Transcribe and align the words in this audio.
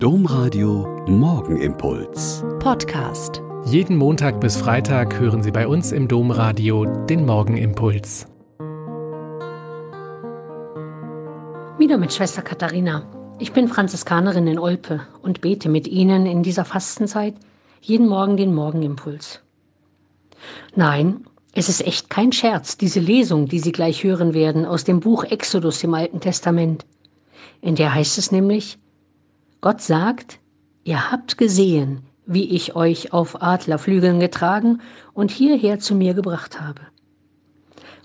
Domradio 0.00 1.04
Morgenimpuls. 1.08 2.44
Podcast. 2.60 3.42
Jeden 3.64 3.96
Montag 3.96 4.40
bis 4.40 4.56
Freitag 4.56 5.18
hören 5.18 5.42
Sie 5.42 5.50
bei 5.50 5.66
uns 5.66 5.90
im 5.90 6.06
Domradio 6.06 6.84
den 6.84 7.26
Morgenimpuls. 7.26 8.28
Wieder 11.78 11.98
mit 11.98 12.12
Schwester 12.12 12.42
Katharina. 12.42 13.10
Ich 13.40 13.52
bin 13.52 13.66
Franziskanerin 13.66 14.46
in 14.46 14.60
Olpe 14.60 15.00
und 15.20 15.40
bete 15.40 15.68
mit 15.68 15.88
Ihnen 15.88 16.26
in 16.26 16.44
dieser 16.44 16.64
Fastenzeit 16.64 17.34
jeden 17.80 18.06
Morgen 18.06 18.36
den 18.36 18.54
Morgenimpuls. 18.54 19.40
Nein, 20.76 21.26
es 21.54 21.68
ist 21.68 21.84
echt 21.84 22.08
kein 22.08 22.30
Scherz, 22.30 22.76
diese 22.76 23.00
Lesung, 23.00 23.46
die 23.46 23.58
Sie 23.58 23.72
gleich 23.72 24.04
hören 24.04 24.32
werden, 24.32 24.64
aus 24.64 24.84
dem 24.84 25.00
Buch 25.00 25.24
Exodus 25.24 25.82
im 25.82 25.92
Alten 25.92 26.20
Testament. 26.20 26.86
In 27.60 27.74
der 27.74 27.92
heißt 27.92 28.16
es 28.18 28.30
nämlich, 28.30 28.78
Gott 29.60 29.80
sagt, 29.80 30.38
ihr 30.84 31.10
habt 31.10 31.36
gesehen, 31.36 32.02
wie 32.26 32.48
ich 32.54 32.76
euch 32.76 33.12
auf 33.12 33.42
Adlerflügeln 33.42 34.20
getragen 34.20 34.80
und 35.14 35.32
hierher 35.32 35.80
zu 35.80 35.96
mir 35.96 36.14
gebracht 36.14 36.60
habe. 36.60 36.80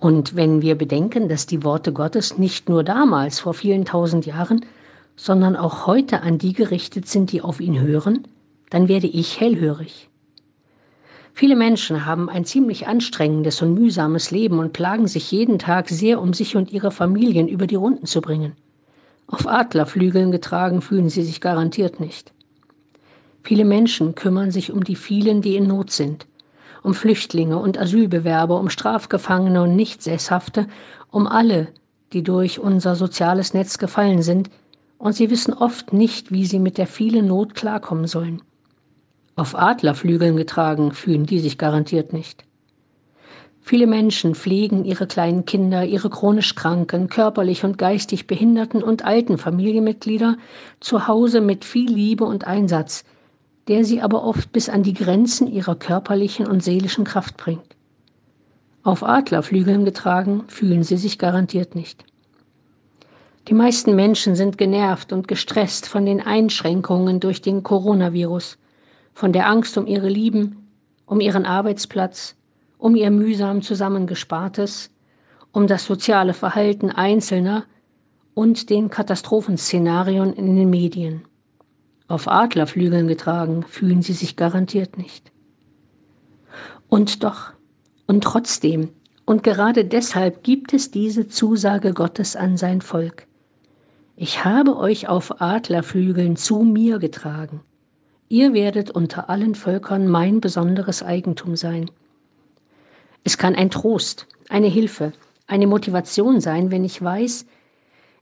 Und 0.00 0.34
wenn 0.34 0.60
wir 0.60 0.74
bedenken, 0.74 1.28
dass 1.28 1.46
die 1.46 1.62
Worte 1.62 1.92
Gottes 1.92 2.36
nicht 2.36 2.68
nur 2.68 2.82
damals 2.82 3.38
vor 3.38 3.54
vielen 3.54 3.84
tausend 3.84 4.26
Jahren, 4.26 4.66
sondern 5.14 5.54
auch 5.54 5.86
heute 5.86 6.22
an 6.22 6.38
die 6.38 6.52
gerichtet 6.52 7.06
sind, 7.06 7.30
die 7.30 7.42
auf 7.42 7.60
ihn 7.60 7.80
hören, 7.80 8.26
dann 8.70 8.88
werde 8.88 9.06
ich 9.06 9.40
hellhörig. 9.40 10.10
Viele 11.32 11.54
Menschen 11.54 12.06
haben 12.06 12.28
ein 12.28 12.44
ziemlich 12.44 12.88
anstrengendes 12.88 13.62
und 13.62 13.74
mühsames 13.74 14.32
Leben 14.32 14.58
und 14.58 14.72
plagen 14.72 15.06
sich 15.06 15.30
jeden 15.30 15.60
Tag 15.60 15.90
sehr, 15.90 16.20
um 16.20 16.32
sich 16.32 16.56
und 16.56 16.72
ihre 16.72 16.90
Familien 16.90 17.46
über 17.46 17.68
die 17.68 17.76
Runden 17.76 18.06
zu 18.06 18.20
bringen. 18.20 18.56
Auf 19.28 19.46
Adlerflügeln 19.48 20.30
getragen 20.30 20.80
fühlen 20.80 21.08
sie 21.08 21.22
sich 21.22 21.40
garantiert 21.40 21.98
nicht. 22.00 22.32
Viele 23.42 23.64
Menschen 23.64 24.14
kümmern 24.14 24.50
sich 24.50 24.72
um 24.72 24.84
die 24.84 24.96
vielen, 24.96 25.42
die 25.42 25.56
in 25.56 25.66
Not 25.66 25.90
sind, 25.90 26.26
um 26.82 26.94
Flüchtlinge 26.94 27.58
und 27.58 27.78
Asylbewerber, 27.78 28.58
um 28.58 28.70
Strafgefangene 28.70 29.62
und 29.62 29.76
Nichtsesshafte, 29.76 30.66
um 31.10 31.26
alle, 31.26 31.68
die 32.12 32.22
durch 32.22 32.58
unser 32.58 32.94
soziales 32.94 33.54
Netz 33.54 33.78
gefallen 33.78 34.22
sind, 34.22 34.50
und 34.98 35.14
sie 35.14 35.30
wissen 35.30 35.52
oft 35.52 35.92
nicht, 35.92 36.32
wie 36.32 36.46
sie 36.46 36.58
mit 36.58 36.78
der 36.78 36.86
vielen 36.86 37.26
Not 37.26 37.54
klarkommen 37.54 38.06
sollen. 38.06 38.42
Auf 39.34 39.56
Adlerflügeln 39.56 40.36
getragen 40.36 40.92
fühlen 40.92 41.26
die 41.26 41.40
sich 41.40 41.58
garantiert 41.58 42.12
nicht. 42.12 42.44
Viele 43.68 43.88
Menschen 43.88 44.36
pflegen 44.36 44.84
ihre 44.84 45.08
kleinen 45.08 45.44
Kinder, 45.44 45.84
ihre 45.84 46.08
chronisch 46.08 46.54
Kranken, 46.54 47.08
körperlich 47.08 47.64
und 47.64 47.78
geistig 47.78 48.28
Behinderten 48.28 48.80
und 48.80 49.04
alten 49.04 49.38
Familienmitglieder 49.38 50.36
zu 50.78 51.08
Hause 51.08 51.40
mit 51.40 51.64
viel 51.64 51.92
Liebe 51.92 52.24
und 52.26 52.46
Einsatz, 52.46 53.02
der 53.66 53.84
sie 53.84 54.00
aber 54.00 54.22
oft 54.22 54.52
bis 54.52 54.68
an 54.68 54.84
die 54.84 54.92
Grenzen 54.92 55.48
ihrer 55.48 55.74
körperlichen 55.74 56.46
und 56.46 56.62
seelischen 56.62 57.02
Kraft 57.02 57.36
bringt. 57.38 57.74
Auf 58.84 59.02
Adlerflügeln 59.02 59.84
getragen 59.84 60.44
fühlen 60.46 60.84
sie 60.84 60.96
sich 60.96 61.18
garantiert 61.18 61.74
nicht. 61.74 62.04
Die 63.48 63.54
meisten 63.54 63.96
Menschen 63.96 64.36
sind 64.36 64.58
genervt 64.58 65.12
und 65.12 65.26
gestresst 65.26 65.88
von 65.88 66.06
den 66.06 66.20
Einschränkungen 66.20 67.18
durch 67.18 67.42
den 67.42 67.64
Coronavirus, 67.64 68.58
von 69.12 69.32
der 69.32 69.48
Angst 69.48 69.76
um 69.76 69.88
ihre 69.88 70.08
Lieben, 70.08 70.68
um 71.04 71.18
ihren 71.18 71.46
Arbeitsplatz, 71.46 72.36
um 72.78 72.94
ihr 72.94 73.10
mühsam 73.10 73.62
zusammengespartes, 73.62 74.90
um 75.52 75.66
das 75.66 75.84
soziale 75.84 76.34
Verhalten 76.34 76.90
Einzelner 76.90 77.64
und 78.34 78.68
den 78.68 78.90
Katastrophenszenarien 78.90 80.32
in 80.34 80.56
den 80.56 80.68
Medien. 80.68 81.22
Auf 82.08 82.28
Adlerflügeln 82.28 83.08
getragen 83.08 83.64
fühlen 83.64 84.02
sie 84.02 84.12
sich 84.12 84.36
garantiert 84.36 84.98
nicht. 84.98 85.32
Und 86.88 87.24
doch, 87.24 87.52
und 88.06 88.22
trotzdem, 88.22 88.90
und 89.24 89.42
gerade 89.42 89.84
deshalb 89.84 90.44
gibt 90.44 90.72
es 90.72 90.90
diese 90.90 91.26
Zusage 91.26 91.92
Gottes 91.92 92.36
an 92.36 92.56
sein 92.56 92.80
Volk. 92.80 93.26
Ich 94.14 94.44
habe 94.44 94.76
euch 94.76 95.08
auf 95.08 95.40
Adlerflügeln 95.40 96.36
zu 96.36 96.60
mir 96.60 96.98
getragen. 96.98 97.60
Ihr 98.28 98.54
werdet 98.54 98.90
unter 98.90 99.28
allen 99.28 99.54
Völkern 99.54 100.08
mein 100.08 100.40
besonderes 100.40 101.02
Eigentum 101.02 101.56
sein. 101.56 101.90
Es 103.26 103.38
kann 103.38 103.56
ein 103.56 103.70
Trost, 103.70 104.28
eine 104.48 104.68
Hilfe, 104.68 105.12
eine 105.48 105.66
Motivation 105.66 106.40
sein, 106.40 106.70
wenn 106.70 106.84
ich 106.84 107.02
weiß, 107.02 107.44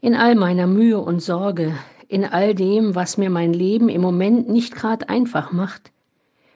in 0.01 0.15
all 0.15 0.35
meiner 0.35 0.67
Mühe 0.67 0.99
und 0.99 1.21
Sorge, 1.21 1.75
in 2.09 2.25
all 2.25 2.55
dem, 2.55 2.95
was 2.95 3.19
mir 3.19 3.29
mein 3.29 3.53
Leben 3.53 3.91
im 3.91 4.01
Moment 4.01 4.49
nicht 4.49 4.75
gerade 4.75 5.11
einfach 5.11 5.53
macht, 5.53 5.93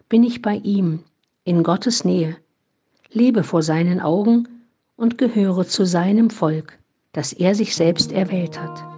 bin 0.08 0.24
ich 0.24 0.40
bei 0.40 0.54
ihm, 0.54 1.00
in 1.44 1.62
Gottes 1.62 2.06
Nähe, 2.06 2.38
lebe 3.10 3.44
vor 3.44 3.62
seinen 3.62 4.00
Augen 4.00 4.48
und 4.96 5.18
gehöre 5.18 5.66
zu 5.66 5.84
seinem 5.84 6.30
Volk, 6.30 6.78
das 7.12 7.34
er 7.34 7.54
sich 7.54 7.76
selbst 7.76 8.12
erwählt 8.12 8.58
hat. 8.58 8.97